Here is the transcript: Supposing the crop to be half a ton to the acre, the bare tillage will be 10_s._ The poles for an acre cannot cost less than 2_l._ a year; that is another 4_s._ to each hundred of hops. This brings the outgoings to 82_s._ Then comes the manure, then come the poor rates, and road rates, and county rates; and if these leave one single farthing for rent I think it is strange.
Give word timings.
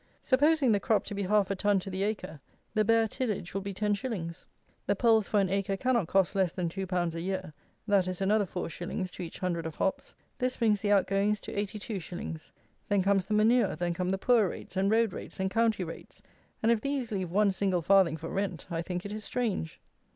Supposing 0.23 0.71
the 0.71 0.79
crop 0.79 1.03
to 1.05 1.13
be 1.13 1.21
half 1.21 1.51
a 1.51 1.55
ton 1.55 1.79
to 1.81 1.91
the 1.91 2.01
acre, 2.01 2.39
the 2.73 2.83
bare 2.83 3.07
tillage 3.07 3.53
will 3.53 3.61
be 3.61 3.71
10_s._ 3.71 4.47
The 4.87 4.95
poles 4.95 5.27
for 5.29 5.39
an 5.39 5.47
acre 5.49 5.77
cannot 5.77 6.07
cost 6.07 6.33
less 6.33 6.51
than 6.53 6.69
2_l._ 6.69 7.13
a 7.13 7.21
year; 7.21 7.53
that 7.87 8.07
is 8.07 8.19
another 8.19 8.47
4_s._ 8.47 9.11
to 9.11 9.21
each 9.21 9.37
hundred 9.37 9.67
of 9.67 9.75
hops. 9.75 10.15
This 10.39 10.57
brings 10.57 10.81
the 10.81 10.91
outgoings 10.91 11.39
to 11.41 11.53
82_s._ 11.53 12.49
Then 12.89 13.03
comes 13.03 13.27
the 13.27 13.35
manure, 13.35 13.75
then 13.75 13.93
come 13.93 14.09
the 14.09 14.17
poor 14.17 14.49
rates, 14.49 14.75
and 14.75 14.89
road 14.89 15.13
rates, 15.13 15.39
and 15.39 15.51
county 15.51 15.83
rates; 15.83 16.23
and 16.63 16.71
if 16.71 16.81
these 16.81 17.11
leave 17.11 17.29
one 17.29 17.51
single 17.51 17.83
farthing 17.83 18.17
for 18.17 18.29
rent 18.29 18.65
I 18.71 18.81
think 18.81 19.05
it 19.05 19.13
is 19.13 19.23
strange. 19.23 19.79